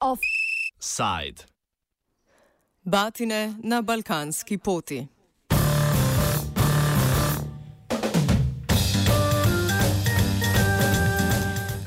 Offside. 0.00 1.44
Batine 2.84 3.54
na 3.62 3.82
balkanski 3.82 4.58
poti. 4.58 5.08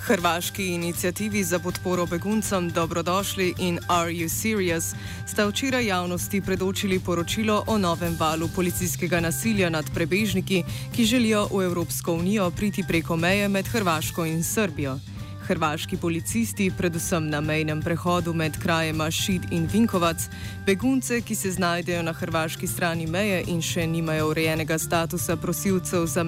Hrvaški 0.06 0.68
inicijativi 0.68 1.44
za 1.44 1.60
podporo 1.60 2.06
beguncem 2.06 2.70
Dobrodošli 2.70 3.54
in 3.58 3.80
Are 3.88 4.12
You 4.12 4.30
Serious 4.30 4.96
sta 5.28 5.48
včeraj 5.48 5.86
javnosti 5.86 6.42
predočili 6.42 7.00
poročilo 7.00 7.64
o 7.68 7.78
novem 7.78 8.16
valu 8.20 8.50
policijskega 8.56 9.20
nasilja 9.20 9.70
nad 9.70 9.86
prebežniki, 9.94 10.64
ki 10.96 11.06
želijo 11.06 11.48
v 11.52 11.64
Evropsko 11.64 12.14
unijo 12.14 12.52
priti 12.52 12.84
preko 12.88 13.18
meje 13.18 13.48
med 13.48 13.68
Hrvaško 13.68 14.26
in 14.26 14.44
Srbijo. 14.44 15.00
Hrvaški 15.48 15.98
policisti, 15.98 16.72
predvsem 16.78 17.30
na 17.30 17.42
mejnem 17.42 17.82
prehodu 17.82 18.34
med 18.34 18.60
krajema 18.62 19.12
Šid 19.12 19.42
in 19.52 19.68
Vinkovac, 19.74 20.30
begunce, 20.66 21.22
ki 21.22 21.36
se 21.36 21.52
znajdejo 21.52 22.04
na 22.04 22.14
hrvaški 22.14 22.68
strani 22.68 23.08
meje 23.08 23.44
in 23.48 23.62
še 23.62 23.88
nimajo 23.88 24.30
urejenega 24.30 24.78
statusa 24.78 25.36
prosilcev 25.36 26.06
za 26.06 26.24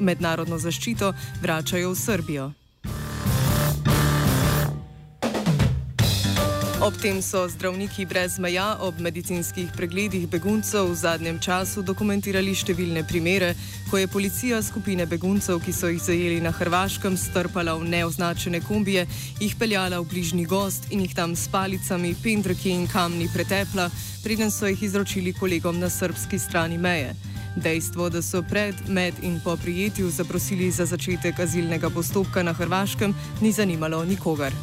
mednarodno 0.00 0.58
zaščito, 0.58 1.12
vračajo 1.42 1.90
v 1.90 1.96
Srbijo. 1.96 2.52
Ob 6.78 6.94
tem 6.94 7.18
so 7.22 7.40
zdravniki 7.48 8.04
brez 8.06 8.36
meja 8.38 8.76
ob 8.80 9.00
medicinskih 9.02 9.72
pregledih 9.74 10.28
beguncev 10.30 10.86
v 10.86 10.94
zadnjem 10.94 11.40
času 11.42 11.82
dokumentirali 11.82 12.54
številne 12.54 13.02
primere, 13.02 13.48
ko 13.90 13.98
je 13.98 14.06
policija 14.06 14.60
skupine 14.62 15.02
beguncev, 15.10 15.58
ki 15.58 15.74
so 15.74 15.90
jih 15.90 15.98
zajeli 15.98 16.38
na 16.38 16.54
Hrvaškem, 16.54 17.18
strpala 17.18 17.74
v 17.82 17.90
neoznačene 17.90 18.62
kombije, 18.62 19.08
jih 19.42 19.58
peljala 19.58 19.98
v 19.98 20.06
bližnji 20.06 20.46
gost 20.46 20.86
in 20.94 21.02
jih 21.02 21.18
tam 21.18 21.34
s 21.34 21.50
palicami, 21.50 22.14
pendreki 22.22 22.70
in 22.70 22.86
kamni 22.86 23.26
pretepla, 23.34 23.90
preden 24.22 24.54
so 24.54 24.70
jih 24.70 24.86
izročili 24.86 25.34
kolegom 25.34 25.82
na 25.82 25.90
srpski 25.90 26.38
strani 26.38 26.78
meje. 26.78 27.10
Dejstvo, 27.58 28.06
da 28.06 28.22
so 28.22 28.46
pred, 28.46 28.86
med 28.86 29.18
in 29.26 29.42
po 29.42 29.58
prijetju 29.58 30.14
zaprosili 30.14 30.70
za 30.70 30.86
začetek 30.86 31.42
azilnega 31.42 31.90
postopka 31.90 32.46
na 32.46 32.54
Hrvaškem, 32.54 33.16
ni 33.42 33.50
zanimalo 33.50 34.04
nikogar. 34.06 34.54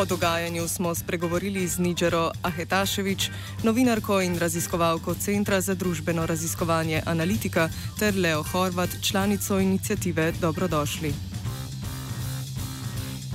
O 0.00 0.04
dogajanju 0.04 0.68
smo 0.68 0.94
spregovorili 0.94 1.66
z 1.66 1.78
Nidžero 1.78 2.30
Ahetaševič, 2.42 3.28
novinarko 3.64 4.20
in 4.20 4.38
raziskovalko 4.38 5.14
Centra 5.14 5.60
za 5.60 5.74
družbeno 5.74 6.26
raziskovanje 6.26 7.02
Analitika, 7.06 7.68
ter 7.98 8.14
Leo 8.16 8.42
Horvat, 8.42 8.88
članico 9.02 9.58
inicijative 9.58 10.32
Dobrodošli. 10.40 11.12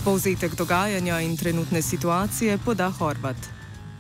Povzetek 0.05 0.55
dogajanja 0.57 1.19
in 1.22 1.38
trenutne 1.38 1.81
situacije 1.81 2.57
poda 2.66 2.89
Horvat. 2.89 3.38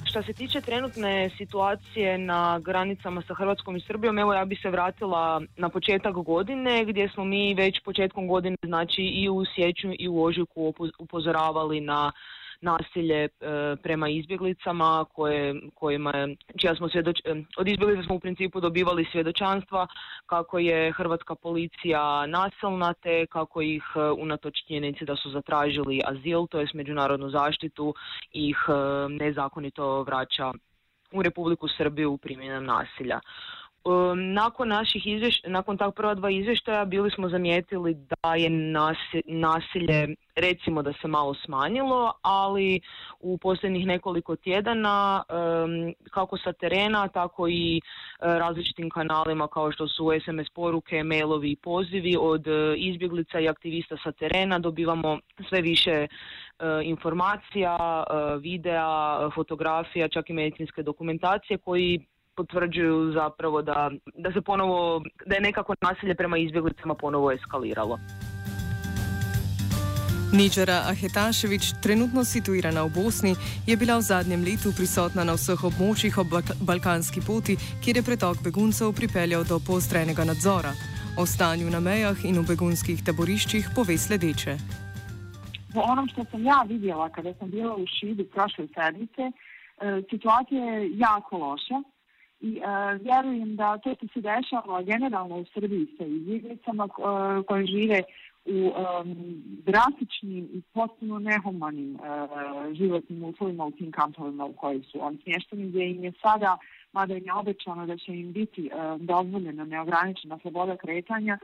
Što 0.09 0.23
se 0.23 0.33
tiče 0.33 0.61
trenutne 0.61 1.29
situacije 1.37 2.17
na 2.17 2.59
granicama 2.59 3.21
sa 3.27 3.33
Hrvatskom 3.33 3.75
i 3.75 3.85
Srbijom, 3.87 4.19
evo 4.19 4.33
ja 4.33 4.45
bi 4.45 4.55
se 4.55 4.69
vratila 4.69 5.41
na 5.57 5.69
početak 5.69 6.13
godine 6.13 6.85
gdje 6.85 7.09
smo 7.09 7.25
mi 7.25 7.53
već 7.53 7.79
početkom 7.79 8.27
godine, 8.27 8.57
znači 8.65 9.01
i 9.01 9.29
u 9.29 9.43
sjeću 9.55 9.87
i 9.99 10.07
u 10.09 10.23
ožujku 10.23 10.73
upozoravali 10.99 11.81
na 11.81 12.11
nasilje 12.61 13.23
e, 13.23 13.29
prema 13.83 14.09
izbjeglicama 14.09 15.05
koje, 15.13 15.55
kojima, 15.73 16.13
čija 16.57 16.75
smo 16.75 16.89
svjedoč, 16.89 17.19
e, 17.25 17.35
od 17.57 17.67
izbjeglica 17.67 18.03
smo 18.03 18.15
u 18.15 18.19
principu 18.19 18.59
dobivali 18.59 19.05
svjedočanstva 19.11 19.87
kako 20.25 20.59
je 20.59 20.91
hrvatska 20.91 21.35
policija 21.35 22.25
nasilna 22.25 22.93
te 22.93 23.25
kako 23.25 23.61
ih 23.61 23.83
e, 23.95 23.99
unatoč 23.99 24.53
činjenici 24.67 25.05
da 25.05 25.15
su 25.15 25.29
zatražili 25.29 26.01
azil, 26.05 26.47
to 26.47 26.59
jest 26.59 26.73
međunarodnu 26.73 27.29
zaštitu, 27.29 27.93
ih 28.31 28.57
nezakonito 29.09 30.03
vraća 30.03 30.51
u 31.11 31.21
Republiku 31.21 31.67
Srbiju 31.77 32.17
primjenom 32.17 32.65
nasilja. 32.65 33.19
Nakon 34.15 34.67
naših 34.67 35.07
izvješća, 35.07 35.49
nakon 35.49 35.77
tak 35.77 35.95
prva 35.95 36.13
dva 36.13 36.29
izvještaja 36.29 36.85
bili 36.85 37.11
smo 37.11 37.29
zamijetili 37.29 37.93
da 37.93 38.35
je 38.35 38.49
nasilje 39.25 40.15
recimo 40.35 40.81
da 40.81 40.93
se 40.93 41.07
malo 41.07 41.33
smanjilo, 41.33 42.13
ali 42.21 42.81
u 43.19 43.37
posljednjih 43.37 43.87
nekoliko 43.87 44.35
tjedana 44.35 45.23
kako 46.11 46.37
sa 46.37 46.53
terena, 46.53 47.07
tako 47.07 47.47
i 47.47 47.77
e, 47.77 47.81
različitim 48.19 48.89
kanalima 48.89 49.47
kao 49.47 49.71
što 49.71 49.87
su 49.87 50.09
SMS 50.25 50.49
poruke, 50.49 51.03
mailovi 51.03 51.51
i 51.51 51.55
pozivi 51.55 52.15
od 52.19 52.47
e, 52.47 52.75
izbjeglica 52.77 53.39
i 53.39 53.47
aktivista 53.47 53.97
sa 54.03 54.11
terena 54.11 54.59
dobivamo 54.59 55.19
sve 55.49 55.61
više 55.61 55.91
e, 55.91 56.07
informacija, 56.83 58.03
videa, 58.39 59.29
fotografija, 59.35 60.07
čak 60.07 60.29
i 60.29 60.33
medicinske 60.33 60.83
dokumentacije 60.83 61.57
koji 61.57 62.05
potvrđuju 62.35 63.11
zapravo 63.13 63.61
da, 63.61 63.91
da 64.13 64.31
se 64.31 64.41
ponovo, 64.41 65.03
da 65.25 65.35
je 65.35 65.41
nekako 65.41 65.75
nasilje 65.81 66.15
prema 66.15 66.37
izbjeglicama 66.37 66.93
ponovo 66.95 67.31
eskaliralo. 67.31 67.99
Niđara 70.33 70.81
Ahetašević, 70.91 71.73
trenutno 71.83 72.23
situirana 72.23 72.81
v 72.83 72.89
Bosni, 72.95 73.35
je 73.67 73.77
bila 73.77 73.97
v 73.97 74.01
zadnjem 74.01 74.41
letu 74.43 74.69
prisotna 74.77 75.23
na 75.23 75.33
vseh 75.37 75.63
območjih 75.63 76.17
ob 76.17 76.27
balkanski 76.67 77.21
poti, 77.27 77.55
kjer 77.83 77.97
je 77.97 78.03
pretok 78.03 78.41
beguncev 78.43 78.91
pripeljal 78.99 79.43
do 79.43 79.59
poostrenega 79.67 80.23
nadzora. 80.25 80.73
O 81.17 81.25
stanju 81.25 81.69
na 81.69 81.79
mejah 81.79 82.25
in 82.25 82.39
v 82.41 82.47
begunskih 82.51 83.03
taboriščih 83.07 83.69
pove 83.75 83.97
sledeče. 83.97 84.57
Po 85.73 85.81
onom 85.91 86.07
što 86.07 86.25
sam 86.31 86.43
ja 86.43 86.59
vidjela 86.67 87.09
kada 87.09 87.33
sam 87.39 87.49
bila 87.51 87.75
u 87.75 87.85
Šidu 87.87 88.25
prošle 88.33 88.67
sedmice, 88.75 89.23
e, 89.31 89.31
situacija 90.09 90.63
je 90.65 90.89
jako 90.97 91.37
loša. 91.37 91.94
I 92.45 92.51
uh, 92.59 93.01
vjerujem 93.01 93.55
da 93.55 93.77
to 93.77 93.95
što 93.95 94.07
se 94.13 94.21
dešava 94.21 94.81
generalno 94.81 95.35
u 95.37 95.45
Srbiji 95.53 95.87
sa 95.97 96.05
izbjeglicama 96.05 96.85
uh, 96.85 97.45
koje 97.47 97.65
žive 97.65 98.01
u 98.45 98.59
um, 98.67 99.15
drastičnim 99.65 100.49
i 100.53 100.61
potpuno 100.73 101.19
nehumanim 101.19 101.95
uh, 101.95 102.73
životnim 102.73 103.23
uslovima 103.23 103.65
u 103.65 103.71
tim 103.71 103.91
kampovima 103.91 104.45
u 104.45 104.53
kojoj 104.53 104.81
su 104.91 104.97
oni 105.01 105.17
smješteni, 105.23 105.69
gdje 105.69 105.89
im 105.91 106.03
je 106.03 106.11
sada, 106.21 106.57
mada 106.93 107.13
im 107.17 107.25
je 107.25 107.33
obećano 107.33 107.85
da 107.85 107.97
će 107.97 108.11
im 108.11 108.31
biti 108.31 108.69
uh, 108.73 109.01
dozvoljena 109.01 109.65
neograničena 109.65 110.39
sloboda 110.41 110.77
kretanja, 110.77 111.37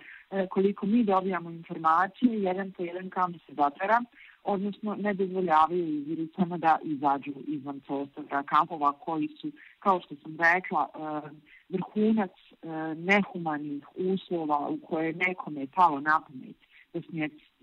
koliko 0.49 0.85
mi 0.85 1.03
dobijamo 1.03 1.49
informacije, 1.49 2.41
jedan 2.41 2.71
po 2.71 2.83
jedan 2.83 3.09
kamp 3.09 3.35
se 3.47 3.53
zatvara, 3.53 4.01
odnosno 4.43 4.95
ne 4.95 5.13
dozvoljavaju 5.13 5.87
izbjeglicama 5.87 6.57
da 6.57 6.79
izađu 6.83 7.33
izvan 7.47 7.79
prostora 7.79 8.43
kampova 8.43 8.91
koji 8.91 9.27
su 9.27 9.51
kao 9.79 10.01
što 10.05 10.15
sam 10.15 10.37
rekla, 10.37 10.87
eh, 10.93 11.29
vrhunac 11.69 12.31
eh, 12.31 12.67
nehumanih 12.95 13.83
uslova 13.95 14.69
u 14.69 14.77
koje 14.87 15.07
je 15.07 15.19
nekome 15.27 15.67
palo 15.75 15.99
na 15.99 16.21
pamet 16.27 16.55
da 16.93 17.01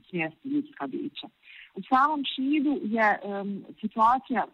smjesti 0.09 0.49
ljudska 0.49 0.87
bića. 0.87 1.28
U 1.75 1.81
samom 1.83 2.25
Šidu 2.25 2.78
je 2.83 3.19
situacija 3.81 4.47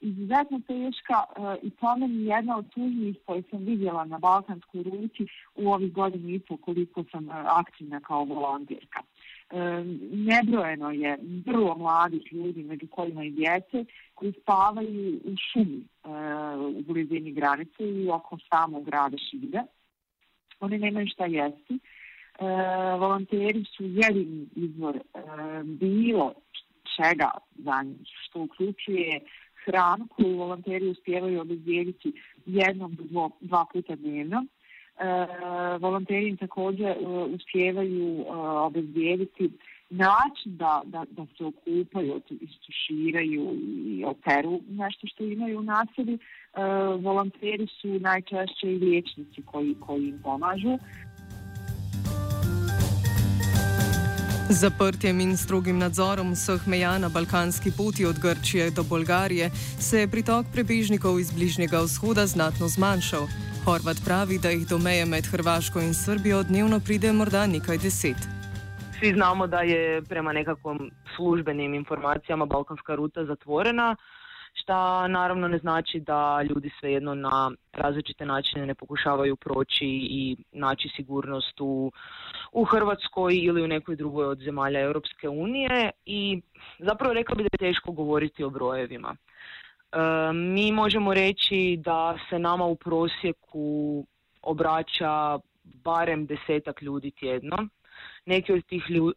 izuzetno 0.00 0.60
teška 0.66 1.18
i 1.62 1.70
po 1.70 1.96
meni 1.96 2.24
jedna 2.24 2.56
od 2.56 2.70
tužnijih 2.70 3.16
koje 3.26 3.42
sam 3.50 3.64
vidjela 3.64 4.04
na 4.04 4.18
Balkanskoj 4.18 4.82
ruti 4.82 5.26
u 5.54 5.68
ovih 5.68 5.92
godinu 5.92 6.28
i 6.28 6.38
pol 6.38 6.56
koliko 6.56 7.04
sam 7.10 7.28
uh, 7.28 7.34
aktivna 7.34 8.00
kao 8.00 8.24
volontirka 8.24 9.02
nebrojeno 10.12 10.90
je 10.90 11.18
vrlo 11.46 11.74
mladih 11.78 12.32
ljudi, 12.32 12.62
među 12.62 12.86
kojima 12.90 13.24
i 13.24 13.30
djece, 13.30 13.84
koji 14.14 14.32
spavaju 14.32 15.20
u 15.24 15.34
šumi 15.52 15.80
e, 15.80 16.08
u 16.58 16.82
blizini 16.82 17.32
granice 17.32 17.84
i 17.84 18.08
oko 18.08 18.38
samog 18.50 18.84
grada 18.84 19.16
Šida. 19.30 19.64
Oni 20.60 20.78
nemaju 20.78 21.06
šta 21.06 21.24
jesti. 21.24 21.74
E, 21.74 21.78
volonteri 22.98 23.64
su 23.76 23.84
jedini 23.84 24.46
izvor 24.54 24.96
e, 24.96 25.00
bilo 25.64 26.32
čega 26.96 27.30
za 27.58 27.82
njih, 27.82 28.08
što 28.24 28.40
uključuje 28.40 29.20
hranu 29.64 30.06
koju 30.06 30.36
volonteri 30.36 30.88
uspjevaju 30.88 31.40
obezbijediti 31.40 32.12
jednom 32.46 32.94
do 32.94 33.30
dva 33.40 33.64
puta 33.72 33.96
dnevno 33.96 34.44
E, 34.98 35.78
volonteri 35.78 36.36
također 36.36 36.86
e, 36.86 36.96
uspijevaju 37.34 38.20
e, 38.20 38.36
obezbijediti 38.40 39.50
način 39.90 40.56
da, 40.56 40.82
da, 40.84 41.04
da 41.10 41.26
se 41.38 41.44
okupaju, 41.44 42.20
istuširaju 42.40 43.58
i 43.86 44.04
operu 44.04 44.60
nešto 44.68 45.06
što 45.06 45.24
imaju 45.24 45.58
u 45.58 45.62
naselju. 45.62 46.18
Volonteri 47.00 47.66
su 47.80 47.88
najčešće 47.88 48.72
i 48.72 48.78
liječnici 48.78 49.42
koji, 49.42 49.76
koji 49.80 50.08
im 50.08 50.20
pomažu. 50.22 50.78
zaprtjem 54.50 55.20
in 55.20 55.36
strogim 55.36 55.78
nadzorom 55.78 56.32
vseh 56.32 56.68
meja 56.68 56.98
na 56.98 57.08
balkanski 57.08 57.70
poti 57.76 58.06
od 58.06 58.18
Grčije 58.18 58.70
do 58.70 58.82
Bolgarije 58.82 59.50
se 59.80 60.00
je 60.00 60.08
pritok 60.08 60.46
prebežnikov 60.52 61.20
iz 61.20 61.30
Bližnjega 61.30 61.80
vzhoda 61.80 62.26
znatno 62.26 62.68
zmanjšal. 62.68 63.26
Horvat 63.66 63.98
pravi, 64.04 64.38
da 64.38 64.50
jih 64.54 64.68
do 64.70 64.76
meje 64.78 65.04
med 65.10 65.26
Hrvaško 65.26 65.80
in 65.82 65.94
Srbijo 65.94 66.42
dnevno 66.42 66.76
pride 66.86 67.10
morda 67.12 67.46
nekaj 67.46 67.78
deset. 67.84 68.20
Svi 68.98 69.10
znamo 69.14 69.46
da 69.46 69.60
je 69.60 70.02
prema 70.02 70.32
nekakvom 70.32 70.90
službenim 71.16 71.74
informacijama 71.74 72.46
balkanska 72.46 72.94
ruta 72.94 73.24
zatvorena. 73.24 73.96
šta 74.54 75.08
naravno 75.08 75.48
ne 75.48 75.58
znači 75.58 76.00
da 76.00 76.42
ljudi 76.42 76.70
svejedno 76.80 77.14
na 77.14 77.50
različite 77.72 78.26
načine 78.26 78.66
ne 78.66 78.74
pokušavaju 78.74 79.36
proći 79.36 79.86
i 80.10 80.36
naći 80.52 80.88
sigurnost 80.96 81.60
u, 81.60 81.92
u 82.52 82.64
Hrvatskoj 82.64 83.34
ili 83.36 83.62
u 83.62 83.68
nekoj 83.68 83.96
drugoj 83.96 84.26
od 84.26 84.38
zemalja 84.38 84.80
Europske 84.80 85.28
unije 85.28 85.90
i 86.04 86.42
zapravo 86.78 87.14
rekla 87.14 87.34
bi 87.34 87.42
da 87.42 87.48
je 87.52 87.72
teško 87.72 87.92
govoriti 87.92 88.44
o 88.44 88.50
brojevima. 88.50 89.16
E, 89.92 90.32
mi 90.32 90.72
možemo 90.72 91.14
reći 91.14 91.78
da 91.84 92.18
se 92.30 92.38
nama 92.38 92.64
u 92.64 92.76
prosjeku 92.76 94.04
obraća 94.42 95.38
barem 95.64 96.26
desetak 96.26 96.82
ljudi 96.82 97.10
tjedno. 97.10 97.56
Neki 98.26 98.52
od 98.52 98.66
tih 98.66 98.90
ljudi 98.90 99.14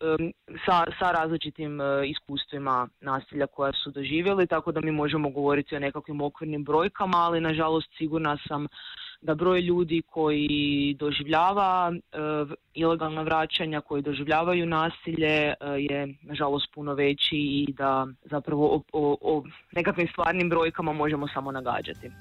sa, 0.66 0.86
sa 1.00 1.12
različitim 1.12 1.82
e, 1.82 2.10
iskustvima 2.10 2.88
nasilja 3.02 3.48
koja 3.48 3.74
su 3.84 3.92
doživjeli, 3.92 4.48
tako 4.48 4.72
da 4.72 4.82
mi 4.82 4.92
možemo 4.92 5.30
govoriti 5.30 5.76
o 5.76 5.80
nekakvim 5.80 6.22
okvirnim 6.22 6.64
brojkama, 6.64 7.18
ali 7.18 7.42
nažalost 7.42 7.88
sigurna 7.98 8.38
sam 8.48 8.68
da 9.22 9.36
broj 9.36 9.62
ljudi 9.62 10.02
koji 10.10 10.96
doživljava 11.00 11.92
e, 11.94 12.18
ilegalna 12.74 13.22
vraćanja, 13.22 13.82
koji 13.82 14.02
doživljavaju 14.02 14.66
nasilje 14.66 15.28
e, 15.28 15.56
je 15.78 16.16
nažalost 16.22 16.68
puno 16.74 16.94
veći 16.94 17.36
i 17.38 17.74
da 17.78 18.08
zapravo 18.24 18.76
o, 18.76 18.82
o, 18.94 19.18
o 19.22 19.44
nekakvim 19.72 20.08
stvarnim 20.08 20.50
brojkama 20.50 20.94
možemo 20.94 21.28
samo 21.28 21.52
nagađati. 21.52 22.12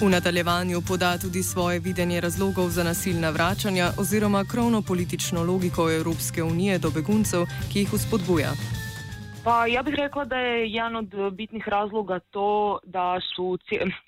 V 0.00 0.08
nadaljevanju 0.10 0.82
poda 0.88 1.18
tudi 1.18 1.42
svoje 1.42 1.78
videnje 1.78 2.20
razlogov 2.20 2.68
za 2.68 2.84
nasilna 2.84 3.30
vračanja 3.30 3.90
oziroma 3.98 4.44
krovno 4.44 4.82
politično 4.82 5.44
logiko 5.44 5.90
Evropske 5.90 6.42
unije 6.42 6.78
do 6.78 6.90
beguncev, 6.90 7.46
ki 7.72 7.78
jih 7.78 7.92
uspodbuja. 7.92 8.52
Pa 9.46 9.66
ja 9.66 9.82
bih 9.82 9.94
rekla 9.94 10.24
da 10.24 10.38
je 10.38 10.70
jedan 10.70 10.96
od 10.96 11.32
bitnih 11.32 11.68
razloga 11.68 12.18
to 12.18 12.78
da 12.84 13.20
su 13.36 13.58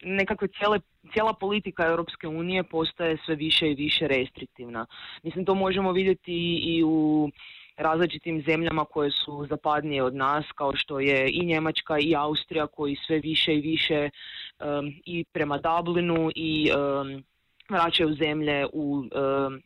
nekakve 0.03 0.49
cijele, 0.49 0.81
cijela 1.13 1.33
politika 1.33 1.87
Europske 1.87 2.29
unije 2.29 2.63
postaje 2.63 3.19
sve 3.25 3.35
više 3.35 3.71
i 3.71 3.75
više 3.75 4.09
restriktivna. 4.09 4.87
Mislim 5.23 5.45
to 5.45 5.55
možemo 5.55 5.93
vidjeti 5.93 6.57
i 6.57 6.85
u 6.85 7.31
različitim 7.77 8.43
zemljama 8.47 8.85
koje 8.85 9.11
su 9.11 9.47
zapadnije 9.51 10.03
od 10.03 10.15
nas 10.15 10.45
kao 10.55 10.73
što 10.77 11.01
je 11.01 11.31
i 11.33 11.47
Njemačka 11.47 11.99
i 11.99 12.15
Austrija 12.17 12.67
koji 12.67 12.97
sve 13.07 13.19
više 13.19 13.55
i 13.55 13.61
više 13.61 14.11
um, 14.59 14.93
i 15.05 15.25
prema 15.33 15.59
Dublinu 15.59 16.31
i 16.35 16.71
um, 16.73 17.25
vraćaju 17.69 18.15
zemlje 18.15 18.67
u 18.73 19.05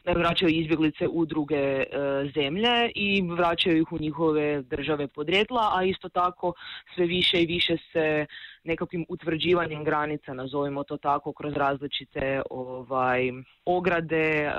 vraćaju 0.07 0.51
izbjeglice 0.51 1.09
u 1.09 1.27
druge 1.27 1.77
uh, 1.77 2.33
zemlje 2.35 2.91
i 2.95 3.23
vraćaju 3.23 3.77
ih 3.77 3.93
u 3.93 3.99
njihove 3.99 4.63
države 4.63 5.09
podrijetla, 5.09 5.71
a 5.75 5.85
isto 5.85 6.09
tako 6.09 6.53
sve 6.95 7.07
više 7.07 7.43
i 7.43 7.47
više 7.47 7.77
se 7.93 8.27
nekakvim 8.65 9.07
utvrđivanjem 9.09 9.85
granica, 9.85 10.35
nazovimo 10.35 10.85
to 10.85 10.97
tako, 10.97 11.33
kroz 11.33 11.53
različite 11.55 12.43
ovaj 12.51 13.33
ograde, 13.65 14.53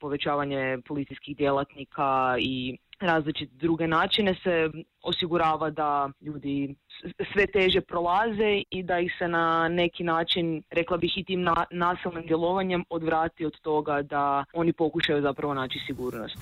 povećavanje 0.00 0.78
policijskih 0.88 1.36
djelatnika 1.36 2.36
i 2.38 2.76
različite 3.00 3.54
druge 3.54 3.86
načine 3.86 4.34
se 4.42 4.70
osigurava 5.02 5.70
da 5.70 6.10
ljudi 6.20 6.74
sve 7.32 7.46
teže 7.46 7.80
prolaze 7.80 8.62
i 8.70 8.82
da 8.82 9.00
ih 9.00 9.12
se 9.18 9.28
na 9.28 9.68
neki 9.68 10.04
način, 10.04 10.62
rekla 10.70 10.96
bih 10.96 11.12
i 11.16 11.24
tim 11.24 11.42
na, 11.42 11.64
nasilnim 11.70 12.26
djelovanjem 12.26 12.84
odvrati 12.90 13.46
od 13.46 13.60
toga 13.60 14.02
da 14.02 14.44
oni 14.52 14.72
pokušaju 14.72 15.22
zapravo 15.22 15.54
naći 15.54 15.78
sigurnost. 15.86 16.38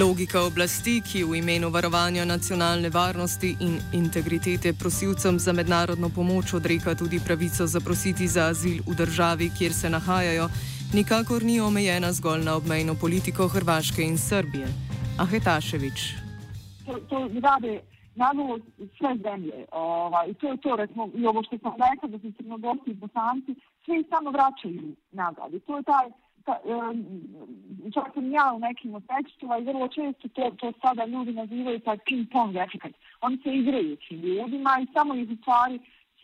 Logika 0.00 0.42
oblasti, 0.42 1.00
ki 1.00 1.24
v 1.24 1.38
imenu 1.38 1.70
varovanja 1.70 2.24
nacionalne 2.24 2.90
varnosti 2.90 3.56
in 3.60 3.78
integritete 3.92 4.72
prosilcem 4.72 5.38
za 5.38 5.52
mednarodno 5.52 6.08
pomoč 6.08 6.52
odreka 6.54 6.94
tudi 6.94 7.20
pravico 7.26 7.66
zaprositi 7.66 8.28
za 8.28 8.46
azil 8.52 8.82
v 8.86 8.94
državi, 8.94 9.50
kjer 9.58 9.72
se 9.72 9.90
nahajajo, 9.90 10.48
nikakor 10.94 11.42
ni 11.44 11.60
omejena 11.60 12.12
zgolj 12.12 12.44
na 12.44 12.56
obmejno 12.56 12.94
politiko 13.00 13.48
Hrvaške 13.48 14.02
in 14.02 14.18
Srbije. 14.18 14.66
Ahetaševič. 15.18 16.00
To, 16.86 16.92
to 17.08 17.16
rade 17.42 17.80
nažalost 18.14 18.64
sve 18.98 19.16
zemlje. 19.22 19.66
Ovaj, 19.72 20.30
I 20.30 20.34
to 20.34 20.48
je 20.52 20.56
to, 20.56 20.76
recimo, 20.76 21.10
i 21.14 21.26
ovo 21.26 21.42
što 21.42 21.58
sam 21.58 21.72
rekla 21.72 22.08
da 22.08 22.18
su 22.18 22.32
crnogorci 22.36 22.90
i 22.90 22.94
bosanci, 22.94 23.54
svi 23.84 24.04
samo 24.10 24.30
vraćaju 24.30 24.96
nazad. 25.12 25.54
I 25.54 25.60
to 25.60 25.76
je 25.76 25.82
taj, 25.82 26.06
ta, 26.44 26.54
čak 27.94 28.06
sam 28.14 28.32
ja 28.32 28.52
u 28.56 28.58
nekim 28.58 28.94
od 28.94 29.02
tekstova 29.12 29.58
i 29.58 29.64
vrlo 29.64 29.88
često 29.88 30.28
to, 30.28 30.50
to 30.60 30.72
sada 30.82 31.04
ljudi 31.04 31.32
nazivaju 31.32 31.80
taj 31.80 31.98
ping 32.06 32.26
pong 32.32 32.56
efekt. 32.56 32.96
Oni 33.20 33.38
se 33.42 33.50
igraju 33.54 33.96
tim 33.96 34.20
ljudima 34.20 34.72
i 34.82 34.92
samo 34.92 35.14
u 35.14 35.36
stvari, 35.42 35.80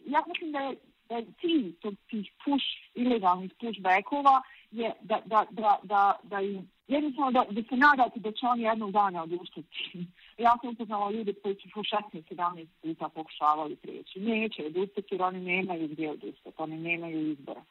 ja 0.07 0.23
mislim 0.29 0.53
da 0.53 0.59
je 0.59 0.77
da 1.09 1.17
je 1.17 1.27
cilj 1.41 1.73
tog 1.81 1.95
tih 2.11 2.31
push, 2.45 2.67
ilegalnih 2.95 3.53
pushbackova 3.61 4.43
je 4.71 4.93
da, 5.01 5.21
da, 5.25 5.47
da, 5.51 5.79
da, 5.83 6.19
da 6.23 6.41
im 6.41 6.69
jednostavno 6.89 7.31
da, 7.31 7.45
da 7.51 7.63
se 7.69 7.77
nadate 7.77 8.21
da 8.21 8.33
će 8.33 8.47
oni 8.47 8.63
jednog 8.63 8.91
dana 8.93 9.23
odustati. 9.23 9.69
Ja 10.39 10.57
sam 10.61 10.71
upoznala 10.71 11.11
ljude 11.11 11.33
koji 11.43 11.55
su 11.55 11.69
po 11.75 11.81
16-17 11.81 12.67
puta 12.83 13.09
pokušavali 13.09 13.77
prijeći. 13.77 14.21
Neće 14.21 14.67
odustati 14.67 15.15
jer 15.15 15.23
oni 15.23 15.41
nemaju 15.41 15.89
gdje 15.89 16.11
odustati, 16.11 16.57
oni 16.59 16.77
nemaju 16.79 17.31
izbora. 17.31 17.63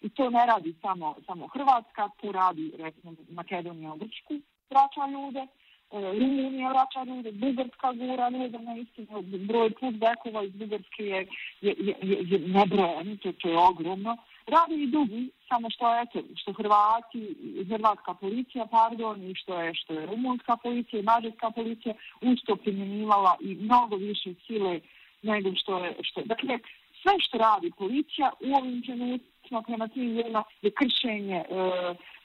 I 0.00 0.08
to 0.08 0.30
ne 0.30 0.46
radi 0.46 0.74
samo, 0.82 1.14
samo 1.26 1.46
Hrvatska, 1.46 2.08
to 2.20 2.32
radi 2.32 2.72
recimo 2.78 3.14
Makedonija 3.30 3.92
u 3.92 3.96
Grčku, 3.96 4.34
vraća 4.70 5.06
ljude, 5.12 5.46
Rumunija 5.92 6.68
vraća 6.68 7.04
ljude, 7.04 7.32
Bugarska 7.32 7.92
gura 7.92 8.28
ljude 8.28 8.58
na 8.58 8.76
istinu, 8.76 9.22
broj 9.22 9.70
pushbackova 9.70 10.44
iz 10.44 10.52
Bugarske 10.52 11.04
je, 11.04 11.26
je, 11.60 11.74
je, 11.78 11.96
je 12.02 12.38
nebrojan, 12.38 13.16
to, 13.16 13.32
to 13.32 13.48
je 13.48 13.58
ogromno. 13.58 14.16
Radi 14.46 14.82
i 14.82 14.86
drugi, 14.86 15.30
samo 15.48 15.70
što 15.70 16.00
eto, 16.02 16.22
što 16.36 16.52
Hrvati, 16.52 17.36
Hrvatska 17.68 18.14
policija, 18.14 18.66
pardon, 18.66 19.30
i 19.30 19.34
što 19.34 19.60
je, 19.60 19.74
što 19.74 19.92
je 19.94 20.06
Rumunska 20.06 20.56
policija 20.56 21.00
i 21.00 21.02
Mađarska 21.02 21.50
policija 21.50 21.94
usto 22.20 22.56
primjenjivala 22.56 23.36
i 23.40 23.54
mnogo 23.54 23.96
više 23.96 24.34
sile 24.46 24.80
nego 25.22 25.50
što 25.56 25.84
je, 25.84 25.96
što 26.02 26.20
je. 26.20 26.26
Dakle, 26.26 26.58
sve 27.02 27.12
što 27.18 27.38
radi 27.38 27.70
policija 27.78 28.30
u 28.40 28.54
ovim 28.54 28.82
trenucima 28.82 29.62
prema 29.66 29.88
tim 29.88 30.16
ljudima 30.16 30.42
je 30.62 30.70
kršenje 30.70 31.36
e, 31.36 31.44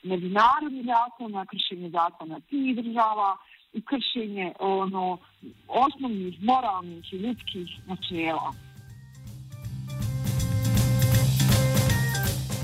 međunarodnih 0.03 0.85
zakona, 0.85 1.45
kršenje 1.45 1.89
zakona 1.89 2.39
tih 2.39 2.75
država, 2.75 3.37
kršenje 3.81 4.53
ono, 4.59 5.17
osnovnih 5.67 6.43
moralnih 6.43 7.13
i 7.13 7.17
ljudskih 7.17 7.69
načela. 7.87 8.53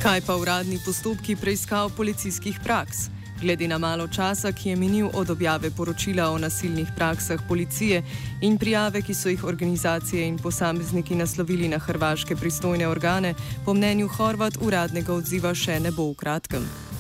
Kaj 0.04 0.22
pa 0.28 0.36
uradni 0.36 0.80
postopki 0.86 1.36
preiskav 1.36 1.92
policijskih 1.98 2.60
praks? 2.64 3.10
Glede 3.42 3.68
na 3.68 3.78
malo 3.78 4.08
časa, 4.08 4.52
ki 4.52 4.70
je 4.70 4.76
minil 4.76 5.10
od 5.14 5.30
objave 5.30 5.72
poročila 5.78 6.30
o 6.30 6.38
nasilnih 6.38 6.88
praksah 6.96 7.42
policije 7.48 8.04
in 8.42 8.58
prijave, 8.58 9.02
ki 9.02 9.14
so 9.14 9.30
jih 9.30 9.44
organizacije 9.44 10.28
in 10.28 10.38
posamezniki 10.38 11.16
naslovili 11.16 11.68
na 11.68 11.78
hrvaške 11.78 12.36
pristojne 12.36 12.88
organe, 12.88 13.34
po 13.66 13.74
mnenju 13.74 14.08
Horvat 14.08 14.58
uradnega 14.62 15.14
odziva 15.14 15.56
še 15.56 15.80
ne 15.80 15.92
bo 15.92 16.12
v 16.12 16.16
kratkem. 16.16 16.91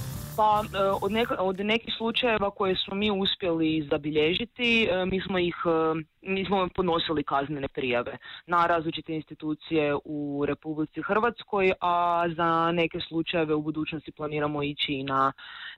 Pa 0.41 0.63
e, 0.73 0.83
od, 1.01 1.11
nek 1.11 1.29
od 1.39 1.59
nekih 1.59 1.93
slučajeva 1.97 2.51
koje 2.51 2.75
smo 2.75 2.95
mi 2.95 3.11
uspjeli 3.11 3.87
zabilježiti, 3.91 4.87
e, 4.91 5.05
mi 5.05 5.21
smo 5.21 5.39
ih 5.39 5.55
e, 5.65 6.03
mi 6.21 6.45
smo 6.45 6.69
podnosili 6.75 7.23
kaznene 7.23 7.67
prijave 7.67 8.17
na 8.45 8.65
različite 8.67 9.13
institucije 9.13 9.95
u 10.05 10.45
Republici 10.47 11.01
Hrvatskoj, 11.01 11.71
a 11.81 12.25
za 12.37 12.71
neke 12.71 12.99
slučajeve 12.99 13.55
u 13.55 13.61
budućnosti 13.61 14.11
planiramo 14.11 14.63
ići 14.63 14.93
i 14.93 15.03
na 15.03 15.31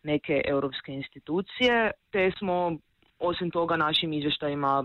neke 0.03 0.41
europske 0.45 0.93
institucije, 0.93 1.91
te 2.11 2.31
smo 2.37 2.77
osim 3.19 3.51
toga 3.51 3.77
našim 3.77 4.13
izvještajima 4.13 4.83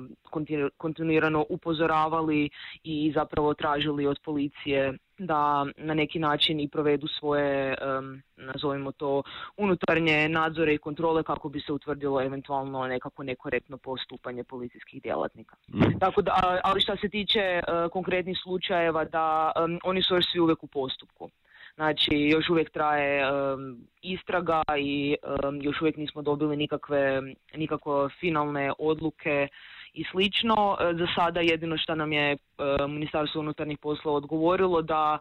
kontinuirano 0.77 1.45
upozoravali 1.49 2.51
i 2.83 3.13
zapravo 3.15 3.55
tražili 3.55 4.07
od 4.07 4.19
policije 4.25 4.99
da 5.19 5.67
na 5.77 5.95
neki 5.95 6.19
način 6.19 6.61
i 6.61 6.69
provedu 6.69 7.07
svoje, 7.09 7.75
nazovimo 8.37 8.93
to, 8.93 9.23
unutarnje 9.57 10.29
nadzore 10.29 10.75
i 10.75 10.79
kontrole 10.79 11.23
kako 11.23 11.49
bi 11.49 11.61
se 11.61 11.73
utvrdilo 11.73 12.23
eventualno 12.23 12.87
nekako 12.87 13.23
nekorektno 13.23 13.79
postupanje 13.79 14.45
policijskih 14.45 15.03
djelatnika. 15.03 15.57
Mm. 15.69 15.99
Tako 16.01 16.23
da, 16.23 16.61
ali 16.65 16.81
što 16.81 16.97
se 16.97 17.09
tiče 17.09 17.61
uh, 17.61 17.91
konkretnih 17.93 18.39
slučajeva 18.43 19.05
da 19.05 19.53
oni 19.85 20.03
su 20.03 20.15
još 20.15 20.33
svi 20.33 20.41
uvijek 20.41 20.65
u 20.65 20.67
postupku. 20.67 21.31
Znači, 21.75 22.15
još 22.15 22.51
uvijek 22.51 22.71
traje 22.71 23.23
istraga 24.03 24.63
i 24.79 25.17
još 25.61 25.81
uvijek 25.81 25.97
nismo 25.97 26.23
dobili 26.23 26.57
nikakve, 26.57 27.23
nikakve 27.55 28.09
finalne 28.21 28.73
odluke 28.79 29.49
i 30.00 30.05
slično. 30.11 30.76
E, 30.81 30.95
za 30.95 31.07
sada 31.17 31.40
jedino 31.40 31.76
što 31.78 31.95
nam 31.95 32.12
je 32.12 32.37
Ministarstvo 32.88 33.40
unutarnjih 33.40 33.78
poslova 33.78 34.17
odgovorilo 34.17 34.83
da 34.83 35.19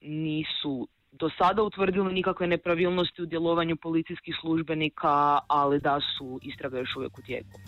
nisu 0.00 0.88
do 1.12 1.30
sada 1.38 1.62
utvrdili 1.62 2.14
nikakve 2.14 2.46
nepravilnosti 2.46 3.22
u 3.22 3.26
djelovanju 3.26 3.76
policijskih 3.76 4.34
službenika, 4.40 5.38
ali 5.48 5.80
da 5.80 6.00
su 6.18 6.40
istraga 6.42 6.78
još 6.78 6.96
uvijek 6.96 7.18
u 7.18 7.22
tijeku. 7.22 7.58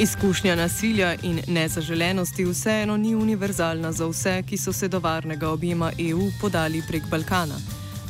Izkušnja 0.00 0.54
nasilja 0.56 1.14
in 1.22 1.40
nezaželenosti 1.48 2.44
vseeno 2.44 2.96
ni 2.96 3.14
univerzalna 3.14 3.92
za 3.92 4.06
vse, 4.06 4.42
ki 4.48 4.56
so 4.56 4.72
se 4.72 4.88
do 4.88 4.98
varnega 4.98 5.48
objema 5.48 5.90
EU 6.10 6.20
podali 6.40 6.82
prek 6.88 7.02
Balkana. 7.10 7.58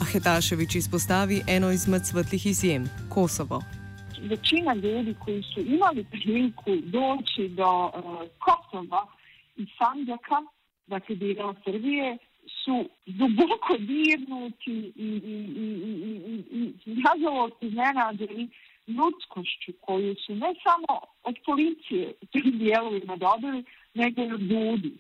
A 0.02 0.04
Hetaševič 0.12 0.74
izpostavi 0.74 1.42
eno 1.46 1.70
izmed 1.70 2.06
svetlih 2.06 2.46
izjem- 2.46 2.84
Kosovo. 3.14 3.79
Večina 4.28 4.74
ljudi, 4.74 5.14
ki 5.24 5.42
so 5.42 5.60
imeli 5.60 6.04
priliku 6.10 6.76
doći 6.76 7.48
do 7.48 7.84
uh, 7.84 7.92
Kosova 8.38 9.06
iz 9.56 9.68
Sandjaka, 9.78 10.42
dakle 10.86 11.16
dela 11.16 11.54
Srbije, 11.64 12.18
su 12.64 12.88
duboko 13.06 13.76
dirnuti 13.78 14.92
i, 14.96 15.20
i, 15.34 15.40
i, 15.56 15.72
i, 16.20 16.44
i, 16.50 16.72
i 16.86 17.66
iznenađeni 17.66 18.48
ljudskošću 18.86 19.72
koju 19.80 20.14
su 20.14 20.34
ne 20.34 20.54
samo 20.62 21.00
od 21.22 21.36
policije 21.46 22.12
u 22.22 22.26
tim 22.26 22.58
dijelovima 22.58 23.16
dobili, 23.16 23.64
nego 23.94 24.22
i 24.22 24.32
od 24.32 24.42
ljudi. 24.42 24.92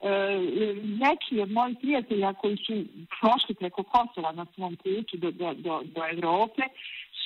E, 0.00 0.38
neki 0.84 1.40
od 1.40 1.50
mojih 1.50 1.76
prijatelja 1.80 2.32
koji 2.32 2.56
su 2.56 2.84
prošli 3.20 3.54
preko 3.54 3.82
Kosova 3.82 4.32
na 4.32 4.46
svom 4.54 4.76
putu 4.76 5.16
do, 5.16 5.30
do, 5.30 5.54
do, 5.54 5.82
do 5.84 6.00
Evrope 6.12 6.62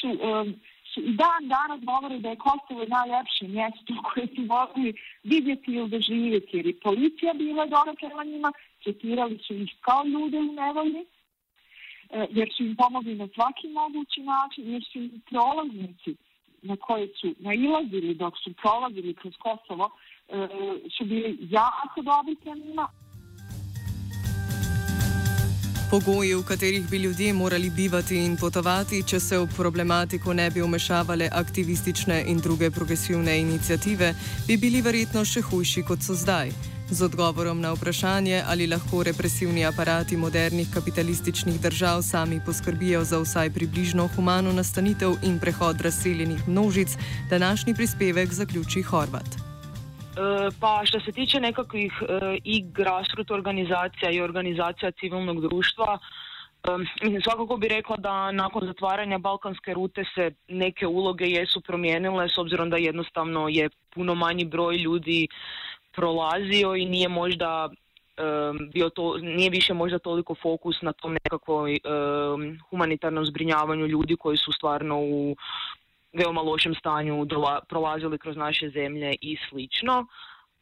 su, 0.00 0.09
su 0.09 0.54
i 0.97 1.12
dan 1.23 1.49
danas 1.49 1.80
govore 1.85 2.18
da 2.18 2.28
je 2.30 2.37
Kosovo 2.37 2.85
najljepše 2.88 3.49
mjesto 3.49 3.92
koje 4.02 4.26
su 4.26 4.42
mogli 4.42 4.94
vidjeti 5.23 5.73
ili 5.73 5.88
doživjeti 5.88 6.56
jer 6.56 6.66
je 6.66 6.80
policija 6.80 7.32
bila 7.35 7.66
dobra 7.66 7.94
prema 7.94 8.25
njima, 8.25 8.52
tretirali 8.82 9.38
su 9.38 9.54
ih 9.54 9.70
kao 9.80 10.04
ljude 10.04 10.38
u 10.38 10.52
nevolji 10.52 11.04
E, 12.11 12.26
jer 12.30 12.49
su 12.56 12.64
im 12.64 12.76
pomogli 12.76 13.14
na 13.14 13.28
svaki 13.35 13.68
mogući 13.68 14.20
način, 14.23 14.73
jer 14.73 14.82
su 14.92 14.99
im 14.99 15.23
prolaznici 15.30 16.16
na 16.62 16.76
koje 16.76 17.09
su 17.20 17.35
nailazili 17.38 18.14
dok 18.14 18.35
su 18.44 18.52
prolazili 18.62 19.14
kroz 19.14 19.35
Kosovo 19.38 19.90
e, 20.28 20.49
su 20.99 21.04
bili 21.04 21.38
jako 21.40 22.02
dobri 22.02 22.37
njima. 22.66 22.88
Pogoji, 25.90 26.35
v 26.35 26.42
katerih 26.42 26.90
bi 26.90 26.99
ljudje 26.99 27.32
morali 27.32 27.70
bivati 27.70 28.16
in 28.25 28.37
potovati, 28.37 29.02
če 29.02 29.18
se 29.20 29.38
v 29.38 29.49
problematiko 29.56 30.32
ne 30.32 30.50
bi 30.50 30.62
umešavale 30.62 31.28
aktivistične 31.32 32.20
in 32.30 32.38
druge 32.38 32.70
progresivne 32.70 33.35
inicijative, 33.40 34.12
bi 34.47 34.56
bili 34.56 34.82
verjetno 34.87 35.25
še 35.25 35.42
hujši 35.42 35.82
kot 35.82 36.06
so 36.06 36.14
zdaj. 36.14 36.54
Z 36.90 37.02
odgovorom 37.02 37.61
na 37.61 37.75
vprašanje, 37.75 38.38
ali 38.47 38.70
lahko 38.70 39.02
represivni 39.02 39.66
aparati 39.66 40.16
modernih 40.16 40.70
kapitalističnih 40.75 41.61
držav 41.61 42.06
sami 42.06 42.40
poskrbijo 42.47 43.04
za 43.04 43.18
vsaj 43.18 43.50
približno 43.50 44.09
humano 44.14 44.52
nastanitev 44.52 45.18
in 45.23 45.42
prehod 45.42 45.80
razseljenih 45.80 46.49
množic, 46.49 46.94
današnji 47.30 47.75
prispevek 47.75 48.32
zaključi 48.32 48.82
Horvat. 48.82 49.50
E, 50.16 50.50
pa 50.60 50.82
što 50.84 51.00
se 51.00 51.12
tiče 51.12 51.40
nekakvih 51.40 51.92
e, 52.02 52.38
i 52.44 52.64
grassroot 52.72 53.30
organizacija 53.30 54.10
i 54.10 54.20
organizacija 54.20 54.90
civilnog 54.90 55.40
društva, 55.40 55.98
Mislim, 57.02 57.22
svakako 57.22 57.56
bi 57.56 57.68
rekla 57.68 57.96
da 57.96 58.32
nakon 58.32 58.66
zatvaranja 58.66 59.18
balkanske 59.18 59.74
rute 59.74 60.04
se 60.14 60.30
neke 60.48 60.86
uloge 60.86 61.24
jesu 61.24 61.60
promijenile 61.60 62.28
s 62.28 62.38
obzirom 62.38 62.70
da 62.70 62.76
jednostavno 62.76 63.48
je 63.48 63.70
puno 63.94 64.14
manji 64.14 64.44
broj 64.44 64.76
ljudi 64.76 65.28
prolazio 65.92 66.74
i 66.74 66.84
nije 66.84 67.08
možda 67.08 67.68
bio 68.72 68.90
to, 68.90 69.18
nije 69.18 69.50
više 69.50 69.74
možda 69.74 69.98
toliko 69.98 70.34
fokus 70.34 70.82
na 70.82 70.92
tom 70.92 71.12
nekakvoj 71.12 71.78
humanitarnom 72.70 73.24
zbrinjavanju 73.24 73.86
ljudi 73.86 74.16
koji 74.16 74.36
su 74.36 74.52
stvarno 74.52 74.98
u 75.00 75.36
veoma 76.12 76.40
lošem 76.40 76.74
stanju 76.74 77.26
prolazili 77.68 78.18
kroz 78.18 78.36
naše 78.36 78.68
zemlje 78.68 79.14
i 79.20 79.36
slično. 79.48 80.06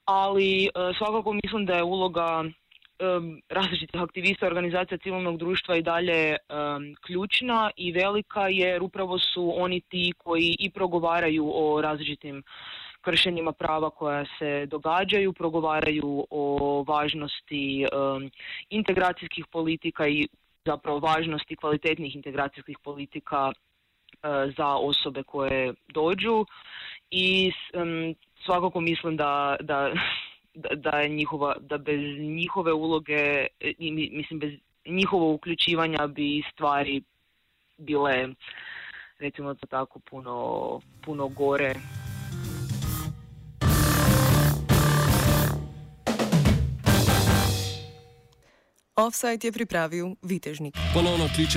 Ali 0.04 0.64
e, 0.64 0.68
svakako 0.98 1.32
mislim 1.32 1.66
da 1.66 1.74
je 1.76 1.82
uloga 1.82 2.44
različitih 3.48 4.00
aktivista 4.00 4.46
organizacija 4.46 4.98
civilnog 4.98 5.38
društva 5.38 5.76
i 5.76 5.82
dalje 5.82 6.36
ključna 7.06 7.70
i 7.76 7.92
velika 7.92 8.48
jer 8.48 8.82
upravo 8.82 9.18
su 9.18 9.52
oni 9.56 9.80
ti 9.80 10.12
koji 10.18 10.56
i 10.58 10.70
progovaraju 10.70 11.50
o 11.54 11.80
različitim 11.80 12.42
kršenjima 13.00 13.52
prava 13.52 13.90
koja 13.90 14.24
se 14.38 14.66
događaju, 14.66 15.32
progovaraju 15.32 16.26
o 16.30 16.84
važnosti 16.88 17.86
integracijskih 18.70 19.46
politika 19.52 20.08
i 20.08 20.28
zapravo 20.66 20.98
važnosti 20.98 21.56
kvalitetnih 21.56 22.16
integracijskih 22.16 22.78
politika 22.84 23.52
za 24.56 24.66
osobe 24.66 25.22
koje 25.22 25.74
dođu 25.94 26.46
i 27.10 27.52
um, 27.74 28.14
svakako 28.44 28.80
mislim 28.80 29.16
da, 29.16 29.56
da, 29.60 29.92
da 30.76 30.90
je 30.90 31.08
njihova, 31.08 31.54
da 31.60 31.78
bez 31.78 32.00
njihove 32.18 32.72
uloge, 32.72 33.46
mislim 34.12 34.40
bez 34.40 34.52
njihovog 34.86 35.34
uključivanja 35.34 36.06
bi 36.06 36.42
stvari 36.52 37.02
bile 37.78 38.28
recimo 39.18 39.54
to 39.54 39.66
tako 39.66 39.98
puno, 39.98 40.80
puno 41.04 41.28
gore 41.28 41.74
Offside 48.98 49.46
je 49.46 49.52
pripravil 49.52 50.06
Vitežnik. 50.22 50.74
Ponovno 50.94 51.28
kličem. 51.34 51.56